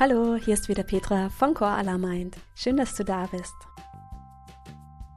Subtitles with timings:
[0.00, 2.38] Hallo, hier ist wieder Petra von Core Alarmind.
[2.54, 3.54] Schön, dass du da bist.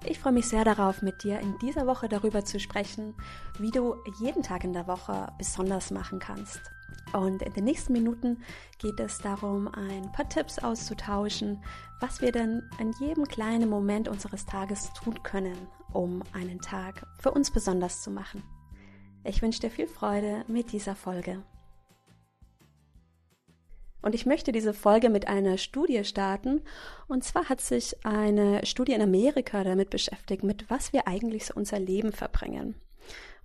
[0.03, 3.15] Ich freue mich sehr darauf, mit dir in dieser Woche darüber zu sprechen,
[3.57, 6.59] wie du jeden Tag in der Woche besonders machen kannst.
[7.13, 8.43] Und in den nächsten Minuten
[8.77, 11.63] geht es darum, ein paar Tipps auszutauschen,
[12.01, 15.57] was wir denn in jedem kleinen Moment unseres Tages tun können,
[15.93, 18.43] um einen Tag für uns besonders zu machen.
[19.23, 21.41] Ich wünsche dir viel Freude mit dieser Folge.
[24.05, 26.61] Und ich möchte diese Folge mit einer Studie starten.
[27.07, 31.55] Und zwar hat sich eine Studie in Amerika damit beschäftigt, mit was wir eigentlich so
[31.55, 32.75] unser Leben verbringen.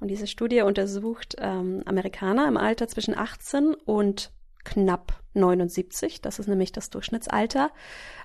[0.01, 4.33] Und diese Studie untersucht ähm, Amerikaner im Alter zwischen 18 und
[4.63, 6.21] knapp 79.
[6.21, 7.71] Das ist nämlich das Durchschnittsalter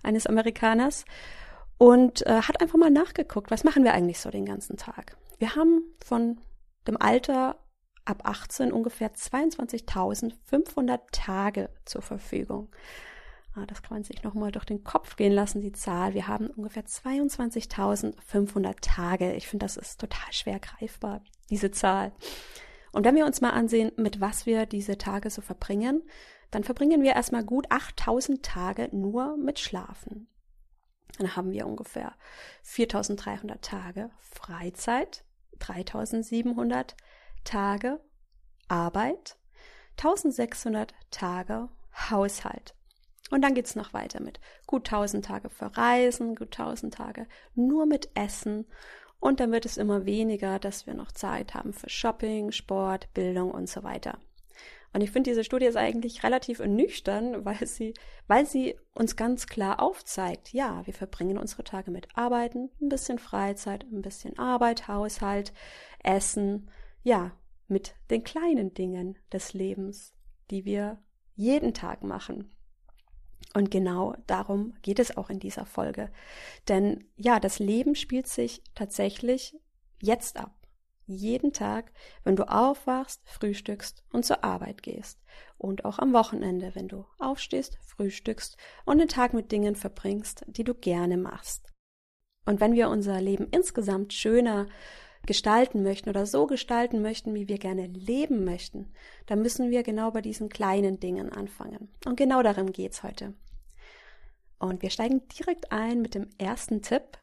[0.03, 1.05] eines Amerikaners.
[1.77, 5.15] Und äh, hat einfach mal nachgeguckt, was machen wir eigentlich so den ganzen Tag.
[5.39, 6.41] Wir haben von
[6.85, 7.55] dem Alter
[8.05, 12.69] ab 18 ungefähr 22.500 Tage zur Verfügung.
[13.55, 16.13] Ah, das kann man sich nochmal durch den Kopf gehen lassen, die Zahl.
[16.13, 19.33] Wir haben ungefähr 22.500 Tage.
[19.33, 22.11] Ich finde, das ist total schwer greifbar, diese Zahl.
[22.91, 26.03] Und wenn wir uns mal ansehen, mit was wir diese Tage so verbringen,
[26.51, 30.27] dann verbringen wir erstmal gut 8000 Tage nur mit Schlafen.
[31.17, 32.13] Dann haben wir ungefähr
[32.63, 35.23] 4300 Tage Freizeit,
[35.59, 36.95] 3700
[37.45, 37.99] Tage
[38.67, 39.37] Arbeit,
[39.97, 41.69] 1600 Tage
[42.09, 42.75] Haushalt.
[43.31, 47.85] Und dann geht's noch weiter mit gut 1000 Tage für Reisen, gut 1000 Tage nur
[47.85, 48.65] mit Essen.
[49.19, 53.51] Und dann wird es immer weniger, dass wir noch Zeit haben für Shopping, Sport, Bildung
[53.51, 54.19] und so weiter.
[54.93, 57.93] Und ich finde, diese Studie ist eigentlich relativ ernüchternd, weil sie,
[58.27, 63.19] weil sie uns ganz klar aufzeigt, ja, wir verbringen unsere Tage mit Arbeiten, ein bisschen
[63.19, 65.51] Freizeit, ein bisschen Arbeit, Haushalt,
[66.01, 66.69] Essen,
[67.05, 67.31] ja,
[67.67, 70.15] mit den kleinen Dingen des Lebens,
[70.49, 70.99] die wir
[71.35, 72.51] jeden Tag machen.
[73.53, 76.11] Und genau darum geht es auch in dieser Folge.
[76.67, 79.55] Denn ja, das Leben spielt sich tatsächlich
[80.01, 80.51] jetzt ab.
[81.05, 81.91] Jeden Tag,
[82.23, 85.21] wenn du aufwachst, frühstückst und zur Arbeit gehst.
[85.59, 90.63] Und auch am Wochenende, wenn du aufstehst, frühstückst und den Tag mit Dingen verbringst, die
[90.63, 91.71] du gerne machst.
[92.45, 94.65] Und wenn wir unser Leben insgesamt schöner
[95.25, 98.93] gestalten möchten oder so gestalten möchten, wie wir gerne leben möchten,
[99.25, 101.89] dann müssen wir genau bei diesen kleinen Dingen anfangen.
[102.05, 103.33] Und genau darum geht's heute.
[104.59, 107.17] Und wir steigen direkt ein mit dem ersten Tipp.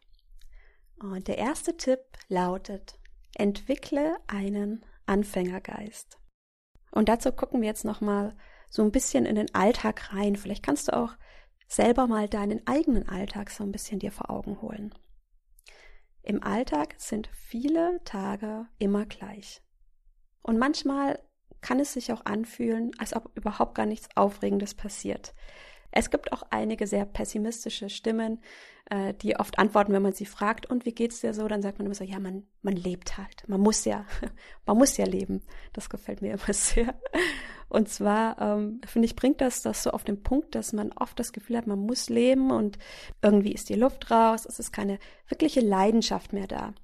[1.01, 2.99] Und der erste Tipp lautet,
[3.37, 6.19] entwickle einen Anfängergeist.
[6.93, 8.37] Und dazu gucken wir jetzt nochmal
[8.71, 10.37] so ein bisschen in den Alltag rein.
[10.37, 11.15] Vielleicht kannst du auch
[11.67, 14.95] selber mal deinen eigenen Alltag so ein bisschen dir vor Augen holen.
[16.23, 19.63] Im Alltag sind viele Tage immer gleich.
[20.43, 21.21] Und manchmal
[21.61, 25.35] kann es sich auch anfühlen, als ob überhaupt gar nichts Aufregendes passiert.
[25.93, 28.41] Es gibt auch einige sehr pessimistische Stimmen,
[28.91, 31.47] äh, die oft antworten, wenn man sie fragt, und wie geht's dir so?
[31.47, 33.47] Dann sagt man immer so, ja, man, man lebt halt.
[33.47, 34.07] Man muss ja,
[34.67, 35.43] man muss ja leben.
[35.75, 36.95] Das gefällt mir immer sehr.
[37.69, 41.19] Und zwar, ähm, finde ich, bringt das das so auf den Punkt, dass man oft
[41.19, 42.79] das Gefühl hat, man muss leben und
[43.23, 44.99] irgendwie ist die Luft raus, es ist keine
[45.29, 46.75] wirkliche Leidenschaft mehr da.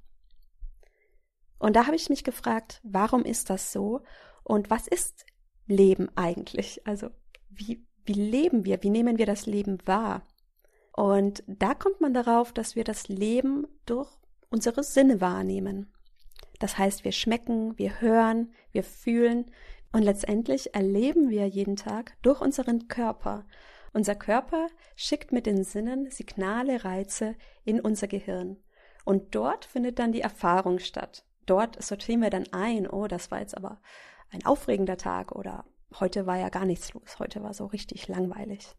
[1.58, 4.02] Und da habe ich mich gefragt, warum ist das so?
[4.44, 5.26] Und was ist
[5.66, 6.86] Leben eigentlich?
[6.86, 7.10] Also,
[7.50, 8.82] wie, wie leben wir?
[8.82, 10.26] Wie nehmen wir das Leben wahr?
[10.92, 14.10] Und da kommt man darauf, dass wir das Leben durch
[14.50, 15.92] unsere Sinne wahrnehmen.
[16.58, 19.50] Das heißt, wir schmecken, wir hören, wir fühlen
[19.92, 23.46] und letztendlich erleben wir jeden Tag durch unseren Körper.
[23.92, 28.56] Unser Körper schickt mit den Sinnen Signale, Reize in unser Gehirn.
[29.04, 31.25] Und dort findet dann die Erfahrung statt.
[31.46, 33.80] Dort sortieren wir dann ein, oh, das war jetzt aber
[34.30, 35.64] ein aufregender Tag oder
[35.94, 38.75] heute war ja gar nichts los, heute war so richtig langweilig.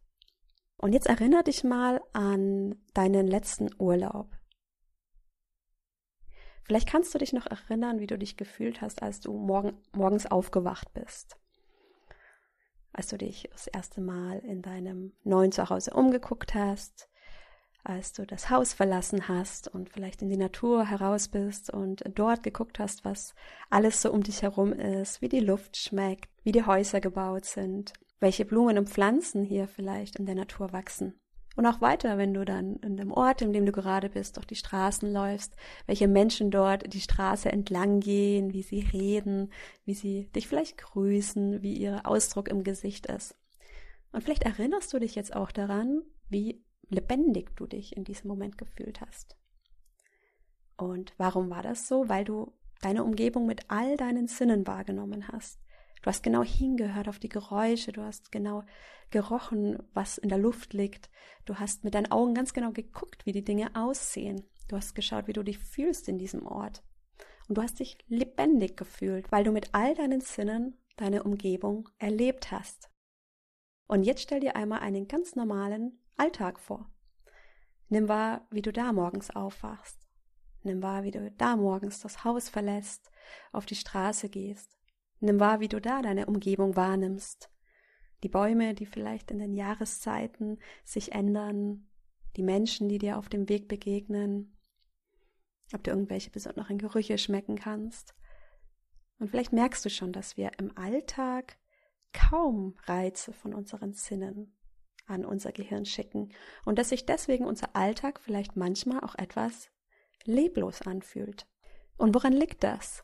[0.78, 4.30] Und jetzt erinnere dich mal an deinen letzten Urlaub.
[6.64, 10.28] Vielleicht kannst du dich noch erinnern, wie du dich gefühlt hast, als du morgen, morgens
[10.28, 11.36] aufgewacht bist.
[12.94, 17.10] Als du dich das erste Mal in deinem neuen Zuhause umgeguckt hast,
[17.84, 22.44] als du das Haus verlassen hast und vielleicht in die Natur heraus bist und dort
[22.44, 23.34] geguckt hast, was
[23.70, 27.94] alles so um dich herum ist, wie die Luft schmeckt, wie die Häuser gebaut sind,
[28.20, 31.20] welche Blumen und Pflanzen hier vielleicht in der Natur wachsen.
[31.56, 34.46] Und auch weiter, wenn du dann in dem Ort, in dem du gerade bist, durch
[34.46, 35.56] die Straßen läufst,
[35.88, 39.52] welche Menschen dort die Straße entlang gehen, wie sie reden,
[39.84, 43.36] wie sie dich vielleicht grüßen, wie ihr Ausdruck im Gesicht ist.
[44.12, 48.58] Und vielleicht erinnerst du dich jetzt auch daran, wie lebendig du dich in diesem Moment
[48.58, 49.38] gefühlt hast.
[50.78, 52.10] Und warum war das so?
[52.10, 55.60] Weil du deine Umgebung mit all deinen Sinnen wahrgenommen hast.
[56.02, 58.64] Du hast genau hingehört auf die Geräusche, du hast genau
[59.10, 61.10] gerochen, was in der Luft liegt.
[61.46, 64.44] Du hast mit deinen Augen ganz genau geguckt, wie die Dinge aussehen.
[64.70, 66.84] Du hast geschaut, wie du dich fühlst in diesem Ort.
[67.50, 72.52] Und du hast dich lebendig gefühlt, weil du mit all deinen Sinnen deine Umgebung erlebt
[72.52, 72.90] hast.
[73.88, 76.92] Und jetzt stell dir einmal einen ganz normalen Alltag vor.
[77.88, 80.08] Nimm wahr, wie du da morgens aufwachst.
[80.64, 83.10] Nimm wahr, wie du da morgens das Haus verlässt,
[83.54, 84.78] auf die Straße gehst.
[85.22, 87.50] Nimm wahr, wie du da deine Umgebung wahrnimmst.
[88.24, 91.88] Die Bäume, die vielleicht in den Jahreszeiten sich ändern,
[92.36, 94.58] die Menschen, die dir auf dem Weg begegnen,
[95.74, 98.14] ob du irgendwelche besonderen Gerüche schmecken kannst.
[99.20, 101.58] Und vielleicht merkst du schon, dass wir im Alltag
[102.12, 104.59] kaum Reize von unseren Sinnen
[105.10, 106.30] an unser Gehirn schicken
[106.66, 109.70] und dass sich deswegen unser Alltag vielleicht manchmal auch etwas
[110.24, 111.48] leblos anfühlt.
[111.98, 113.04] Und woran liegt das?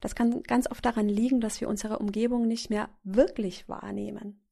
[0.00, 4.44] Das kann ganz oft daran liegen, dass wir unsere Umgebung nicht mehr wirklich wahrnehmen.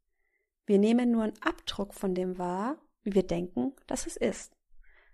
[0.65, 4.57] Wir nehmen nur einen Abdruck von dem wahr, wie wir denken, dass es ist.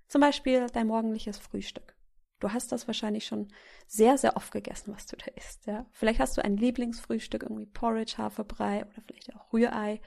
[0.06, 1.96] Zum Beispiel dein morgendliches Frühstück.
[2.40, 3.49] Du hast das wahrscheinlich schon
[3.87, 5.67] sehr, sehr oft gegessen, was du da isst.
[5.67, 5.87] Ja?
[5.90, 10.00] Vielleicht hast du ein Lieblingsfrühstück, irgendwie Porridge, Haferbrei oder vielleicht auch Rührei.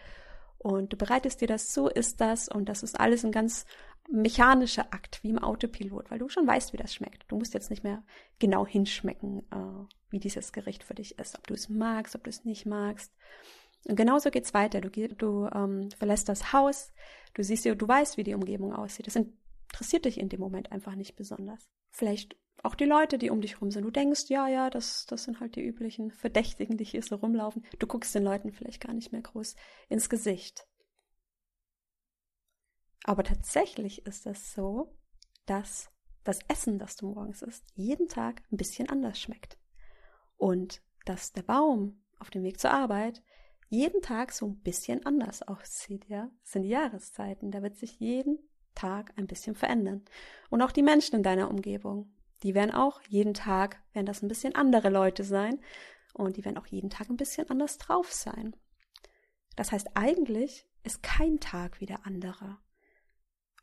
[0.63, 2.47] Und du bereitest dir das, so ist das.
[2.47, 3.65] Und das ist alles ein ganz
[4.11, 7.25] mechanischer Akt, wie im Autopilot, weil du schon weißt, wie das schmeckt.
[7.29, 8.03] Du musst jetzt nicht mehr
[8.37, 12.29] genau hinschmecken, äh, wie dieses Gericht für dich ist, ob du es magst, ob du
[12.29, 13.11] es nicht magst.
[13.85, 14.81] Und genauso geht's weiter.
[14.81, 16.93] Du, du ähm, verlässt das Haus,
[17.33, 19.07] du siehst dir, du weißt, wie die Umgebung aussieht.
[19.07, 21.69] Das interessiert dich in dem Moment einfach nicht besonders.
[21.89, 23.83] Vielleicht auch die Leute, die um dich rum sind.
[23.83, 27.63] Du denkst, ja, ja, das, das sind halt die üblichen Verdächtigen, die hier so rumlaufen.
[27.79, 29.55] Du guckst den Leuten vielleicht gar nicht mehr groß
[29.89, 30.67] ins Gesicht.
[33.03, 34.95] Aber tatsächlich ist es so,
[35.45, 35.89] dass
[36.23, 39.57] das Essen, das du morgens isst, jeden Tag ein bisschen anders schmeckt.
[40.37, 43.23] Und dass der Baum auf dem Weg zur Arbeit
[43.69, 46.29] jeden Tag so ein bisschen anders aussieht, ja.
[46.43, 47.51] Das sind die Jahreszeiten.
[47.51, 48.37] Da wird sich jeden
[48.75, 50.03] Tag ein bisschen verändern.
[50.49, 52.13] Und auch die Menschen in deiner Umgebung.
[52.43, 55.61] Die werden auch jeden Tag, werden das ein bisschen andere Leute sein.
[56.13, 58.55] Und die werden auch jeden Tag ein bisschen anders drauf sein.
[59.55, 62.57] Das heißt, eigentlich ist kein Tag wie der andere.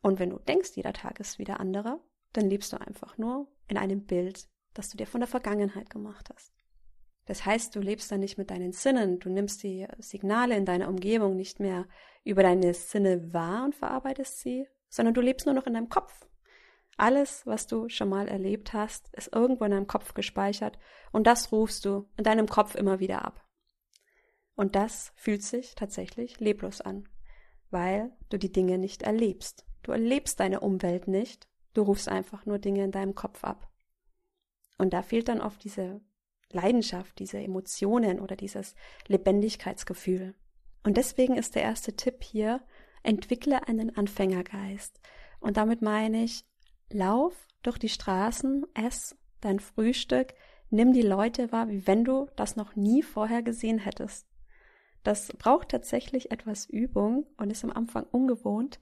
[0.03, 2.01] Und wenn du denkst, jeder Tag ist wieder anderer,
[2.33, 6.31] dann lebst du einfach nur in einem Bild, das du dir von der Vergangenheit gemacht
[6.33, 6.53] hast.
[7.27, 10.89] Das heißt, du lebst dann nicht mit deinen Sinnen, du nimmst die Signale in deiner
[10.89, 11.87] Umgebung nicht mehr
[12.25, 16.27] über deine Sinne wahr und verarbeitest sie, sondern du lebst nur noch in deinem Kopf.
[16.99, 20.81] Alles, was du schon mal erlebt hast, ist irgendwo in deinem Kopf gespeichert
[21.13, 23.47] und das rufst du in deinem Kopf immer wieder ab.
[24.57, 27.09] Und das fühlt sich tatsächlich leblos an,
[27.71, 29.65] weil du die Dinge nicht erlebst.
[29.85, 33.71] Du erlebst deine Umwelt nicht, du rufst einfach nur Dinge in deinem Kopf ab.
[34.77, 36.01] Und da fehlt dann oft diese
[36.51, 38.75] Leidenschaft, diese Emotionen oder dieses
[39.07, 40.35] Lebendigkeitsgefühl.
[40.83, 42.61] Und deswegen ist der erste Tipp hier,
[43.05, 45.01] entwickle einen Anfängergeist.
[45.39, 46.48] Und damit meine ich,
[46.91, 50.35] lauf durch die Straßen, ess dein Frühstück,
[50.71, 54.27] nimm die Leute wahr, wie wenn du das noch nie vorher gesehen hättest.
[55.05, 58.81] Das braucht tatsächlich etwas Übung und ist am Anfang ungewohnt,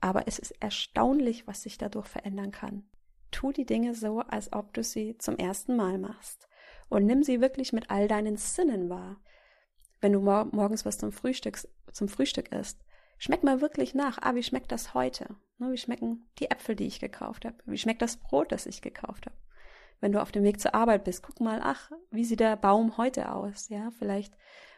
[0.00, 2.84] aber es ist erstaunlich, was sich dadurch verändern kann.
[3.30, 6.48] Tu die Dinge so, als ob du sie zum ersten Mal machst.
[6.88, 9.20] Und nimm sie wirklich mit all deinen Sinnen wahr.
[10.00, 11.58] Wenn du mor morgens was zum Frühstück,
[11.92, 12.84] zum Frühstück isst,
[13.22, 14.18] schmeck mal wirklich nach.
[14.20, 15.36] Ah, wie schmeckt das heute?
[15.58, 17.56] Ne, wie schmecken die Äpfel, die ich gekauft habe?
[17.66, 19.36] Wie schmeckt das Brot, das ich gekauft habe?
[20.00, 22.96] Wenn du auf dem Weg zur Arbeit bist, guck mal, ach, wie sieht der Baum
[22.96, 23.68] heute aus?
[23.68, 24.36] Ja, vielleicht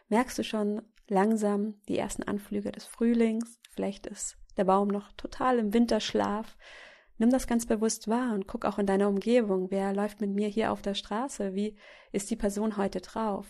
[0.09, 3.57] merkst du schon langsam die ersten Anflüge des Frühlings.
[3.71, 6.55] Vielleicht ist der Baum noch total im Winterschlaf.
[7.17, 9.71] Nimm das ganz bewusst wahr und guck auch in deiner Umgebung.
[9.71, 11.55] Wer läuft mit mir hier auf der Straße?
[11.55, 11.75] Wie
[12.11, 13.47] ist die Person heute drauf?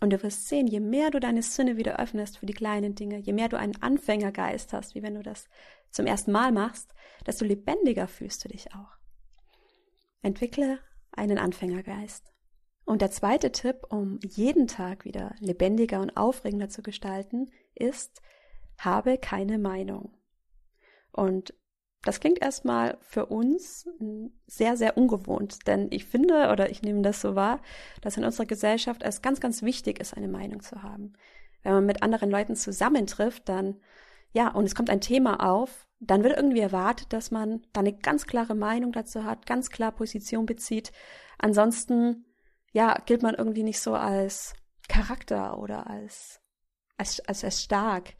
[0.00, 3.18] Und du wirst sehen, je mehr du deine Sinne wieder öffnest für die kleinen Dinge,
[3.18, 5.48] je mehr du einen Anfängergeist hast, wie wenn du das
[5.90, 6.94] zum ersten Mal machst,
[7.26, 8.96] desto lebendiger fühlst du dich auch.
[10.22, 10.78] Entwickle
[11.12, 12.32] einen Anfängergeist.
[12.84, 18.22] Und der zweite Tipp, um jeden Tag wieder lebendiger und aufregender zu gestalten, ist,
[18.78, 20.16] habe keine Meinung.
[21.12, 21.54] Und
[22.02, 23.86] das klingt erstmal für uns
[24.46, 27.60] sehr, sehr ungewohnt, denn ich finde oder ich nehme das so wahr,
[28.00, 31.12] dass in unserer Gesellschaft es ganz, ganz wichtig ist, eine Meinung zu haben.
[31.62, 33.80] Wenn man mit anderen Leuten zusammentrifft, dann,
[34.32, 37.92] ja, und es kommt ein Thema auf, dann wird irgendwie erwartet, dass man da eine
[37.92, 40.92] ganz klare Meinung dazu hat, ganz klar Position bezieht.
[41.36, 42.24] Ansonsten,
[42.72, 44.54] ja, gilt man irgendwie nicht so als
[44.88, 46.40] Charakter oder als,
[46.96, 48.14] als, als, als stark.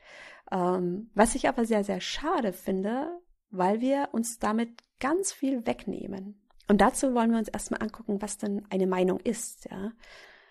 [0.52, 3.18] Ähm, was ich aber sehr, sehr schade finde,
[3.50, 6.40] weil wir uns damit ganz viel wegnehmen.
[6.68, 9.92] Und dazu wollen wir uns erstmal angucken, was denn eine Meinung ist, ja.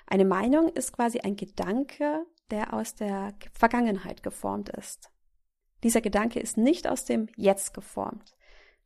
[0.06, 5.12] Eine Meinung ist quasi ein Gedanke, der aus der Vergangenheit geformt ist.
[5.84, 8.36] Dieser Gedanke ist nicht aus dem Jetzt geformt.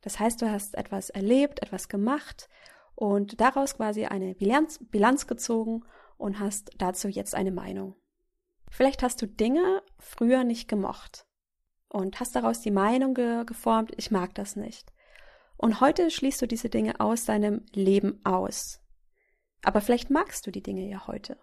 [0.02, 2.50] Das heißt, du hast etwas erlebt, etwas gemacht
[2.94, 5.82] und daraus quasi eine Bilanz, Bilanz gezogen
[6.18, 7.96] und hast dazu jetzt eine Meinung.
[8.70, 11.26] Vielleicht hast du Dinge früher nicht gemocht
[11.94, 14.92] und hast daraus die Meinung ge geformt, ich mag das nicht.
[15.56, 18.80] Und heute schließt du diese Dinge aus deinem Leben aus.
[19.62, 21.38] Aber vielleicht magst du die Dinge ja heute.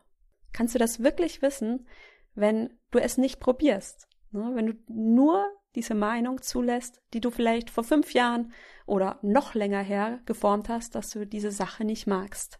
[0.52, 1.88] Kannst du das wirklich wissen,
[2.36, 4.10] wenn du es nicht probierst?
[4.32, 4.52] Ne?
[4.54, 8.52] Wenn du nur diese Meinung zulässt, die du vielleicht vor fünf Jahren
[8.86, 12.60] oder noch länger her geformt hast, dass du diese Sache nicht magst.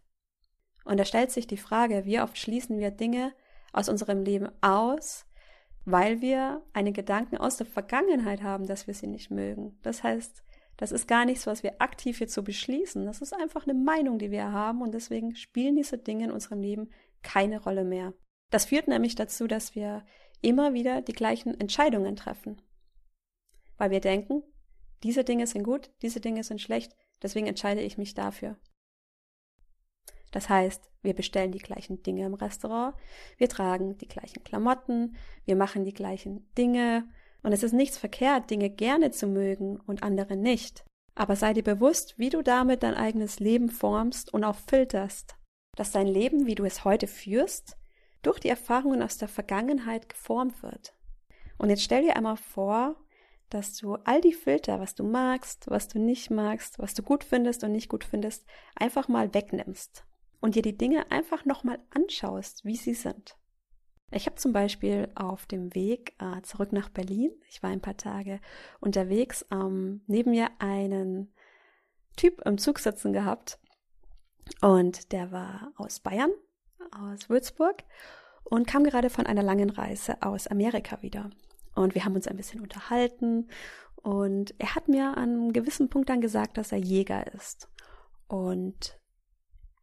[0.86, 3.34] Und da stellt sich die Frage, wie oft schließen wir Dinge
[3.74, 5.26] aus unserem Leben aus,
[5.86, 9.80] weil wir einen Gedanken aus der Vergangenheit haben, dass wir sie nicht mögen.
[9.82, 10.44] Das heißt,
[10.78, 13.06] das ist gar nichts, was wir aktiv jetzt so beschließen.
[13.06, 16.62] Das ist einfach eine Meinung, die wir haben und deswegen spielen diese Dinge in unserem
[16.62, 16.90] Leben
[17.22, 18.14] keine Rolle mehr.
[18.50, 20.04] Das führt nämlich dazu, dass wir
[20.42, 22.62] immer wieder die gleichen Entscheidungen treffen.
[23.78, 24.44] Weil wir denken,
[25.04, 28.58] diese Dinge sind gut, diese Dinge sind schlecht, deswegen entscheide ich mich dafür.
[30.32, 32.96] Das heißt, wir bestellen die gleichen Dinge im Restaurant,
[33.38, 37.06] wir tragen die gleichen Klamotten, wir machen die gleichen Dinge,
[37.44, 40.86] und es ist nichts verkehrt, Dinge gerne zu mögen und andere nicht.
[41.16, 45.36] Aber sei dir bewusst, wie du damit dein eigenes Leben formst und auch filterst,
[45.76, 47.78] dass dein Leben, wie du es heute führst,
[48.22, 50.94] durch die Erfahrungen aus der Vergangenheit geformt wird.
[51.58, 52.96] Und jetzt stell dir einmal vor,
[53.50, 57.24] dass du all die Filter, was du magst, was du nicht magst, was du gut
[57.24, 58.46] findest und nicht gut findest,
[58.76, 60.06] einfach mal wegnimmst
[60.42, 63.38] und dir die Dinge einfach nochmal anschaust, wie sie sind.
[64.12, 67.96] Ich habe zum Beispiel auf dem Weg äh, zurück nach Berlin, ich war ein paar
[67.96, 68.42] Tage
[68.82, 71.34] unterwegs, ähm, neben mir einen
[72.18, 73.58] Typ im Zug sitzen gehabt
[74.60, 76.32] und der war aus Bayern,
[76.92, 77.86] aus Würzburg
[78.44, 81.30] und kam gerade von einer langen Reise aus Amerika wieder.
[81.74, 83.48] Und wir haben uns ein bisschen unterhalten
[83.96, 87.70] und er hat mir an einem gewissen Punkt dann gesagt, dass er Jäger ist.
[88.28, 89.00] Und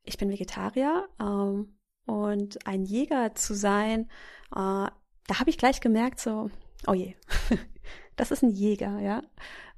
[0.09, 4.09] ich bin Vegetarier ähm, und ein Jäger zu sein,
[4.53, 4.88] äh,
[5.29, 6.50] da habe ich gleich gemerkt, so,
[6.87, 7.15] oh je,
[8.17, 9.23] das ist ein Jäger, ja.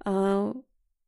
[0.05, 0.55] Äh,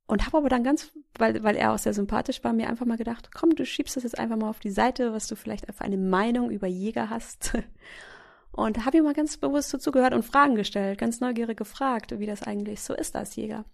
[0.06, 2.98] und habe aber dann ganz, weil, weil er auch sehr sympathisch war, mir einfach mal
[2.98, 5.84] gedacht, komm, du schiebst das jetzt einfach mal auf die Seite, was du vielleicht einfach
[5.84, 7.56] eine Meinung über Jäger hast.
[8.52, 12.26] Und habe ihm mal ganz bewusst so zugehört und Fragen gestellt, ganz neugierig gefragt, wie
[12.26, 13.64] das eigentlich so ist als Jäger.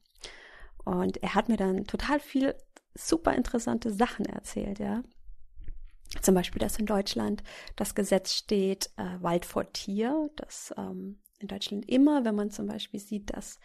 [0.85, 2.55] Und er hat mir dann total viel
[2.95, 5.02] super interessante Sachen erzählt, ja.
[6.23, 7.43] Zum Beispiel, dass in Deutschland
[7.77, 12.67] das Gesetz steht, äh, Wald vor Tier, dass ähm, in Deutschland immer, wenn man zum
[12.67, 13.59] Beispiel sieht, dass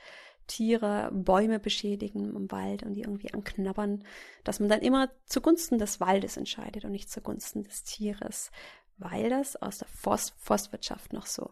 [0.47, 4.03] Tiere Bäume beschädigen im Wald und die irgendwie anknabbern,
[4.43, 8.51] dass man dann immer zugunsten des Waldes entscheidet und nicht zugunsten des Tieres,
[8.97, 11.51] weil das aus der Forst Forstwirtschaft noch so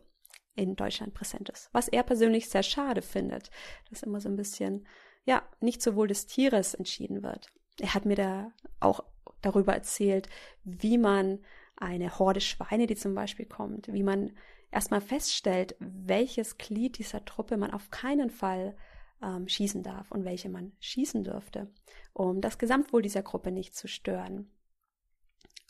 [0.55, 1.69] in Deutschland präsent ist.
[1.71, 3.49] Was er persönlich sehr schade findet,
[3.89, 4.85] dass immer so ein bisschen,
[5.23, 7.47] ja, nicht sowohl des Tieres entschieden wird.
[7.79, 9.01] Er hat mir da auch
[9.41, 10.29] darüber erzählt,
[10.63, 11.39] wie man
[11.75, 14.31] eine Horde Schweine, die zum Beispiel kommt, wie man
[14.71, 18.75] erstmal feststellt, welches Glied dieser Truppe man auf keinen Fall
[19.21, 21.71] ähm, schießen darf und welche man schießen dürfte,
[22.13, 24.51] um das Gesamtwohl dieser Gruppe nicht zu stören.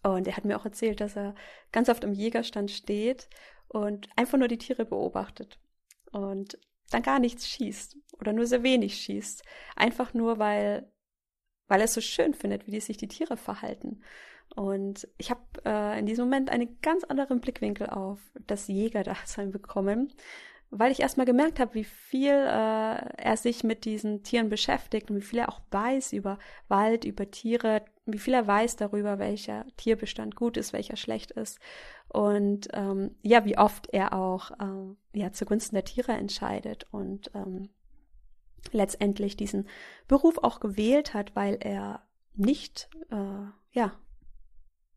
[0.04, 1.36] Und er hat mir auch erzählt, dass er
[1.72, 3.30] ganz oft im Jägerstand steht
[3.68, 5.60] und einfach nur die Tiere beobachtet
[6.12, 6.58] und
[6.90, 9.44] dann gar nichts schießt oder nur sehr wenig schießt.
[9.75, 10.92] Einfach nur, weil
[11.72, 14.01] weil er es so schön findet, wie die sich die Tiere verhalten.
[14.58, 20.12] Und ich habe äh, in diesem Moment einen ganz anderen Blickwinkel auf das Jägerdasein bekommen,
[20.70, 25.16] weil ich erstmal gemerkt habe, wie viel äh, er sich mit diesen Tieren beschäftigt und
[25.16, 29.66] wie viel er auch weiß über Wald, über Tiere, wie viel er weiß darüber, welcher
[29.78, 31.58] Tierbestand gut ist, welcher schlecht ist.
[32.10, 37.70] Und ähm, ja, wie oft er auch äh, ja, zugunsten der Tiere entscheidet und ähm,
[38.72, 39.68] letztendlich diesen
[40.08, 42.03] Beruf auch gewählt hat, weil er
[42.34, 43.94] nicht, äh, ja,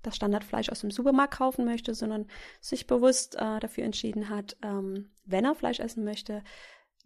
[0.03, 2.27] das Standardfleisch aus dem Supermarkt kaufen möchte, sondern
[2.61, 6.45] sich bewusst äh, dafür entschieden hat, ähm, wenn er Fleisch essen möchte,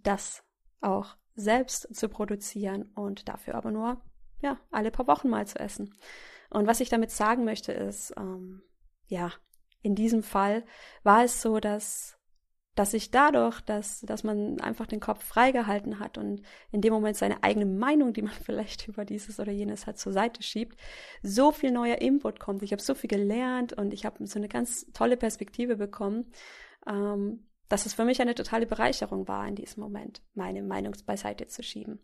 [0.02, 0.42] das
[0.80, 4.00] auch selbst zu produzieren und dafür aber nur,
[4.40, 5.94] ja, alle paar Wochen mal zu essen.
[6.50, 8.62] Und was ich damit sagen möchte ist, ähm,
[9.06, 9.32] ja,
[9.82, 10.64] in diesem Fall
[11.02, 12.17] war es so, dass
[12.78, 17.16] dass sich dadurch, dass, dass man einfach den Kopf freigehalten hat und in dem Moment
[17.16, 20.78] seine eigene Meinung, die man vielleicht über dieses oder jenes hat, zur Seite schiebt,
[21.20, 22.62] so viel neuer Input kommt.
[22.62, 26.30] Ich habe so viel gelernt und ich habe so eine ganz tolle Perspektive bekommen,
[26.86, 31.48] ähm, dass es für mich eine totale Bereicherung war in diesem Moment, meine Meinung beiseite
[31.48, 31.98] zu schieben.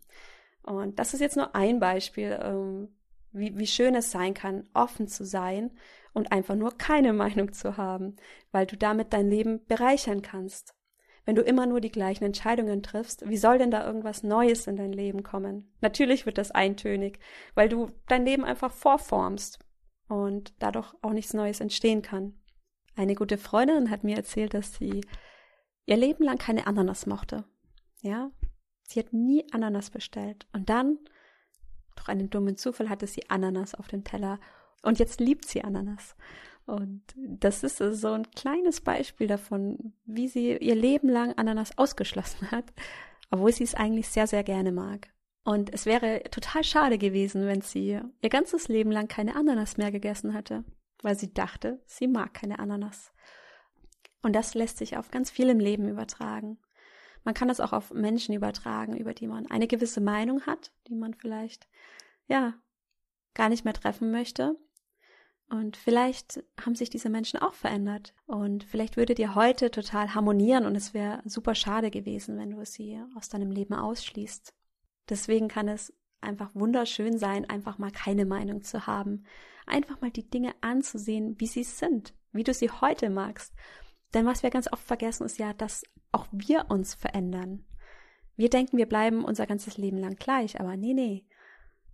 [0.61, 2.89] Und das ist jetzt nur ein Beispiel, ähm,
[3.35, 5.71] wie, wie schön es sein kann, offen zu sein
[6.13, 8.15] und einfach nur keine Meinung zu haben,
[8.51, 10.73] weil du damit dein Leben bereichern kannst.
[11.25, 14.75] Wenn du immer nur die gleichen Entscheidungen triffst, wie soll denn da irgendwas Neues in
[14.77, 15.73] dein Leben kommen?
[15.81, 17.19] Natürlich wird das eintönig,
[17.55, 19.59] weil du dein Leben einfach vorformst
[20.07, 22.35] und dadurch auch nichts Neues entstehen kann.
[22.95, 25.01] Eine gute Freundin hat mir erzählt, dass sie
[25.85, 27.43] ihr Leben lang keine Ananas mochte.
[28.01, 28.31] Ja,
[28.83, 30.47] sie hat nie Ananas bestellt.
[30.53, 30.99] Und dann,
[31.95, 34.39] durch einen dummen Zufall, hatte sie Ananas auf dem Teller.
[34.81, 36.15] Und jetzt liebt sie Ananas.
[36.65, 42.51] Und das ist so ein kleines Beispiel davon, wie sie ihr Leben lang Ananas ausgeschlossen
[42.51, 42.65] hat,
[43.29, 45.09] obwohl sie es eigentlich sehr, sehr gerne mag.
[45.43, 49.91] Und es wäre total schade gewesen, wenn sie ihr ganzes Leben lang keine Ananas mehr
[49.91, 50.63] gegessen hätte,
[51.03, 53.11] weil sie dachte, sie mag keine Ananas.
[54.23, 56.57] Und das lässt sich auf ganz viel im Leben übertragen.
[57.25, 60.95] Man kann das auch auf Menschen übertragen, über die man eine gewisse Meinung hat, die
[60.95, 61.67] man vielleicht,
[62.27, 62.53] ja,
[63.33, 64.55] gar nicht mehr treffen möchte
[65.49, 68.13] und vielleicht haben sich diese Menschen auch verändert.
[68.25, 72.65] Und vielleicht würdet ihr heute total harmonieren und es wäre super schade gewesen, wenn du
[72.65, 74.53] sie aus deinem Leben ausschließt.
[75.07, 79.25] Deswegen kann es einfach wunderschön sein, einfach mal keine Meinung zu haben.
[79.67, 83.53] Einfach mal die Dinge anzusehen, wie sie sind, wie du sie heute magst.
[84.15, 87.65] Denn was wir ganz oft vergessen, ist ja, dass auch wir uns verändern.
[88.37, 91.25] Wir denken, wir bleiben unser ganzes Leben lang gleich, aber nee, nee.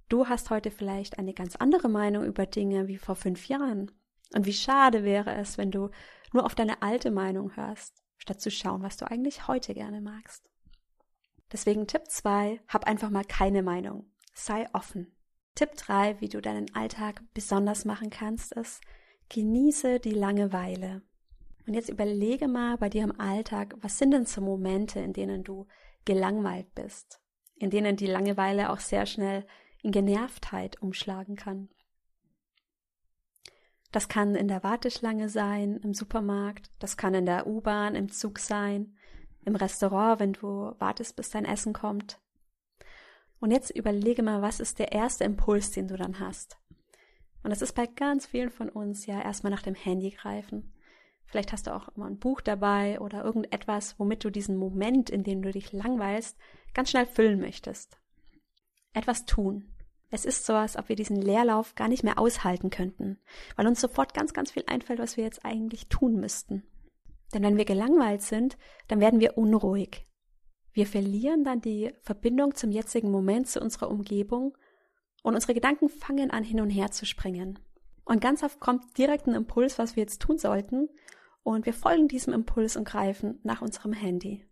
[0.08, 3.92] Du hast heute vielleicht eine ganz andere Meinung über Dinge wie vor fünf Jahren.
[4.36, 5.90] Und wie schade wäre es, wenn du
[6.32, 10.48] nur auf deine alte Meinung hörst, statt zu schauen, was du eigentlich heute gerne magst.
[11.52, 14.12] Deswegen Tipp 2, hab einfach mal keine Meinung.
[14.36, 15.16] Sei offen.
[15.56, 18.80] Tipp 3, wie du deinen Alltag besonders machen kannst, ist,
[19.30, 21.02] genieße die Langeweile.
[21.68, 25.44] Und jetzt überlege mal bei dir im Alltag, was sind denn so Momente, in denen
[25.44, 25.68] du
[26.06, 27.22] gelangweilt bist,
[27.56, 29.46] in denen die Langeweile auch sehr schnell
[29.84, 31.70] in Genervtheit umschlagen kann.
[33.92, 38.40] Das kann in der Warteschlange sein, im Supermarkt, das kann in der U-Bahn, im Zug
[38.40, 38.96] sein,
[39.44, 42.20] im Restaurant, wenn du wartest, bis dein Essen kommt.
[43.40, 46.58] Und jetzt überlege mal, was ist der erste Impuls, den du dann hast?
[47.44, 50.74] Und das ist bei ganz vielen von uns ja erstmal nach dem Handy greifen.
[51.32, 55.24] Vielleicht hast du auch immer ein Buch dabei oder irgendetwas, womit du diesen Moment, in
[55.24, 56.38] dem du dich langweilst,
[56.74, 58.02] ganz schnell füllen möchtest
[58.94, 59.68] etwas tun.
[60.10, 63.18] Es ist so, als ob wir diesen Leerlauf gar nicht mehr aushalten könnten,
[63.56, 66.64] weil uns sofort ganz, ganz viel einfällt, was wir jetzt eigentlich tun müssten.
[67.34, 68.58] Denn wenn wir gelangweilt sind,
[68.90, 70.06] dann werden wir unruhig.
[70.74, 74.58] Wir verlieren dann die Verbindung zum jetzigen Moment, zu unserer Umgebung
[75.24, 77.60] und unsere Gedanken fangen an hin und her zu springen.
[78.04, 80.90] Und ganz oft kommt direkt ein Impuls, was wir jetzt tun sollten,
[81.44, 84.46] und wir folgen diesem Impuls und greifen nach unserem Handy.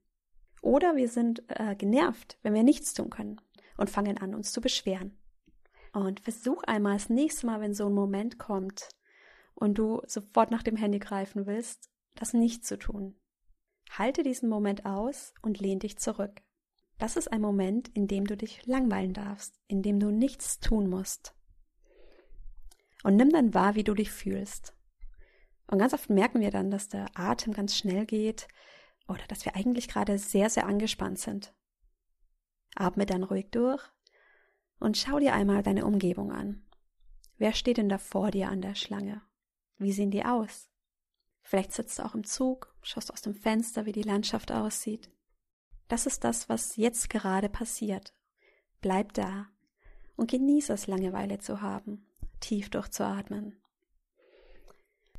[0.62, 3.40] Oder wir sind äh, genervt, wenn wir nichts tun können
[3.78, 5.18] und fangen an, uns zu beschweren.
[5.94, 8.90] Und versuch einmal das nächste Mal, wenn so ein Moment kommt
[9.56, 13.16] und du sofort nach dem Handy greifen willst, das nicht zu tun.
[13.92, 16.42] Halte diesen Moment aus und lehn dich zurück.
[17.00, 20.90] Das ist ein Moment, in dem du dich langweilen darfst, in dem du nichts tun
[20.90, 21.34] musst.
[23.04, 24.76] Und nimm dann wahr, wie du dich fühlst.
[25.70, 28.48] Und ganz oft merken wir dann, dass der Atem ganz schnell geht
[29.08, 31.54] oder dass wir eigentlich gerade sehr, sehr angespannt sind.
[32.76, 33.84] Atme dann ruhig durch
[34.80, 36.66] und schau dir einmal deine Umgebung an.
[37.38, 39.22] Wer steht denn da vor dir an der Schlange?
[39.78, 40.72] Wie sehen die aus?
[41.44, 45.12] Vielleicht sitzt du auch im Zug, schaust aus dem Fenster, wie die Landschaft aussieht.
[45.88, 48.16] Das ist das, was jetzt gerade passiert.
[48.82, 49.48] Bleib da
[50.16, 52.08] und genieße es, Langeweile zu haben,
[52.40, 53.59] tief durchzuatmen.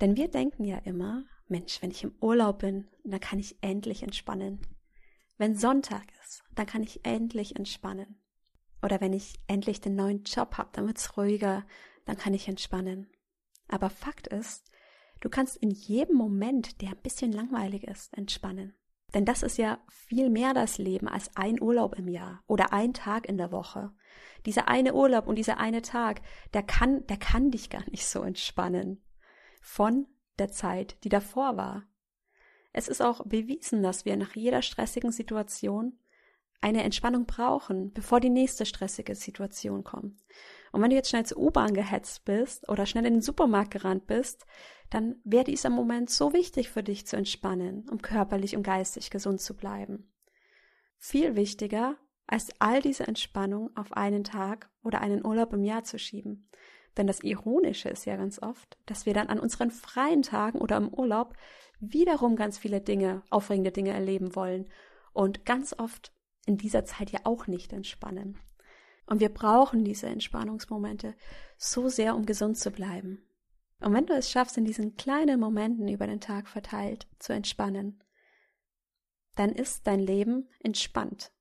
[0.01, 4.03] Denn wir denken ja immer, Mensch, wenn ich im Urlaub bin, dann kann ich endlich
[4.03, 4.61] entspannen.
[5.37, 8.21] Wenn Sonntag ist, dann kann ich endlich entspannen.
[8.83, 11.67] Oder wenn ich endlich den neuen Job habe, dann wird's ruhiger,
[12.07, 13.11] dann kann ich entspannen.
[13.69, 14.71] Aber Fakt ist,
[15.21, 18.75] du kannst in jedem Moment, der ein bisschen langweilig ist, entspannen.
[19.13, 22.95] Denn das ist ja viel mehr das Leben als ein Urlaub im Jahr oder ein
[22.95, 23.93] Tag in der Woche.
[24.47, 26.23] Dieser eine Urlaub und dieser eine Tag,
[26.55, 29.03] der kann, der kann dich gar nicht so entspannen.
[29.61, 30.07] Von
[30.39, 31.85] der Zeit, die davor war.
[32.73, 35.99] Es ist auch bewiesen, dass wir nach jeder stressigen Situation
[36.61, 40.23] eine Entspannung brauchen, bevor die nächste stressige Situation kommt.
[40.73, 44.07] Und wenn du jetzt schnell zur U-Bahn gehetzt bist oder schnell in den Supermarkt gerannt
[44.07, 44.47] bist,
[44.91, 49.41] dann wäre dieser Moment so wichtig für dich zu entspannen, um körperlich und geistig gesund
[49.41, 50.13] zu bleiben.
[50.99, 51.97] Viel wichtiger,
[52.27, 56.49] als all diese Entspannung auf einen Tag oder einen Urlaub im Jahr zu schieben.
[56.97, 60.77] Denn das Ironische ist ja ganz oft, dass wir dann an unseren freien Tagen oder
[60.77, 61.35] im Urlaub
[61.79, 64.69] wiederum ganz viele Dinge, aufregende Dinge erleben wollen
[65.13, 66.13] und ganz oft
[66.47, 68.39] in dieser Zeit ja auch nicht entspannen.
[69.07, 71.15] Und wir brauchen diese Entspannungsmomente
[71.57, 73.25] so sehr, um gesund zu bleiben.
[73.81, 78.03] Und wenn du es schaffst, in diesen kleinen Momenten über den Tag verteilt zu entspannen,
[79.37, 81.33] dann ist dein Leben entspannt.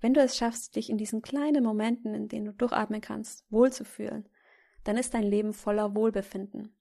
[0.00, 4.28] Wenn du es schaffst, dich in diesen kleinen Momenten, in denen du durchatmen kannst, wohlzufühlen,
[4.84, 6.76] dann ist dein Leben voller Wohlbefinden.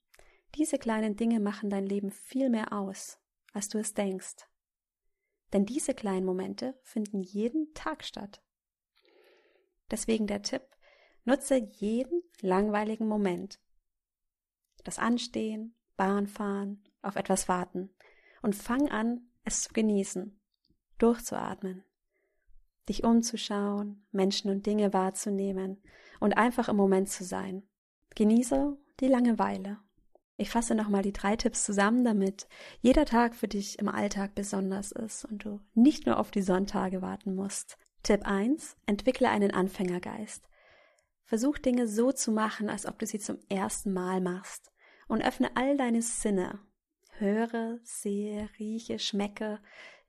[0.55, 3.19] Diese kleinen Dinge machen dein Leben viel mehr aus,
[3.53, 4.47] als du es denkst.
[5.53, 8.41] Denn diese kleinen Momente finden jeden Tag statt.
[9.89, 10.63] Deswegen der Tipp,
[11.25, 13.59] nutze jeden langweiligen Moment.
[14.83, 17.93] Das Anstehen, Bahnfahren, auf etwas warten
[18.41, 20.39] und fang an, es zu genießen,
[20.97, 21.83] durchzuatmen,
[22.89, 25.81] dich umzuschauen, Menschen und Dinge wahrzunehmen
[26.19, 27.67] und einfach im Moment zu sein.
[28.15, 29.79] Genieße die Langeweile.
[30.37, 32.47] Ich fasse nochmal die drei Tipps zusammen, damit
[32.79, 37.01] jeder Tag für dich im Alltag besonders ist und du nicht nur auf die Sonntage
[37.01, 37.77] warten musst.
[38.03, 38.75] Tipp 1.
[38.87, 40.49] Entwickle einen Anfängergeist.
[41.23, 44.71] Versuch Dinge so zu machen, als ob du sie zum ersten Mal machst
[45.07, 46.59] und öffne all deine Sinne.
[47.11, 49.59] Höre, sehe, rieche, schmecke,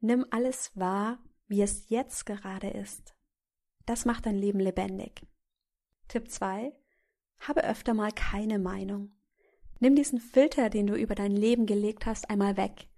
[0.01, 3.15] nimm alles wahr, wie es jetzt gerade ist.
[3.85, 5.27] Das macht dein Leben lebendig.
[6.09, 6.73] Tipp 2.
[7.47, 9.13] Habe öfter mal keine Meinung.
[9.81, 12.89] Nimm diesen Filter, den du über dein Leben gelegt hast, einmal weg.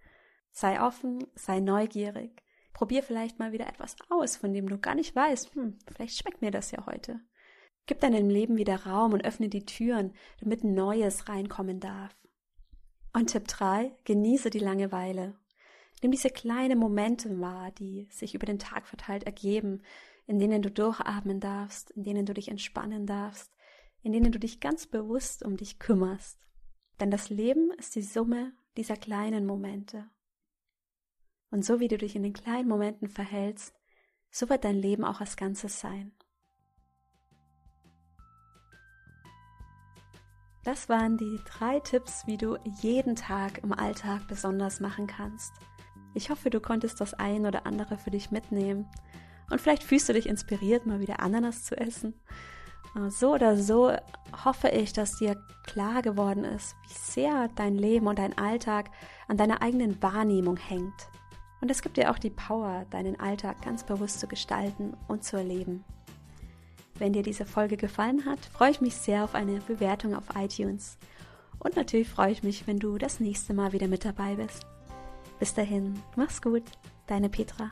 [0.53, 2.43] Sei offen, sei neugierig.
[2.75, 6.43] Probier vielleicht mal wieder etwas aus, von dem du gar nicht weißt, hm, vielleicht schmeckt
[6.43, 7.21] mir das ja heute.
[7.87, 12.15] Gib deinem Leben wieder Raum und öffne die Türen, damit Neues reinkommen darf.
[13.15, 15.35] Und Tipp 3, genieße die Langeweile.
[16.03, 19.83] Nimm diese kleinen Momente wahr, die sich über den Tag verteilt ergeben,
[20.27, 23.54] in denen du durchatmen darfst, in denen du dich entspannen darfst,
[24.05, 26.39] in denen du dich ganz bewusst um dich kümmerst.
[27.01, 30.09] Denn das Leben ist die Summe dieser kleinen Momente.
[31.51, 33.75] Und so wie du dich in den kleinen Momenten verhältst,
[34.31, 36.13] so wird dein Leben auch als Ganzes sein.
[40.65, 45.53] Das waren die drei Tipps, wie du jeden Tag im Alltag besonders machen kannst.
[46.15, 48.87] Ich hoffe, du konntest das ein oder andere für dich mitnehmen.
[49.51, 52.15] Und vielleicht fühlst du dich inspiriert, mal wieder Ananas zu essen.
[53.09, 53.93] So oder so
[54.45, 58.91] hoffe ich, dass dir klar geworden ist, wie sehr dein Leben und dein Alltag
[59.27, 61.09] an deiner eigenen Wahrnehmung hängt.
[61.61, 65.37] Und es gibt dir auch die Power, deinen Alltag ganz bewusst zu gestalten und zu
[65.37, 65.85] erleben.
[66.99, 70.99] Wenn dir diese Folge gefallen hat, freue ich mich sehr auf eine Bewertung auf iTunes.
[71.59, 74.67] Und natürlich freue ich mich, wenn du das nächste Mal wieder mit dabei bist.
[75.41, 76.65] Bis dahin, mach's gut,
[77.07, 77.71] deine Petra.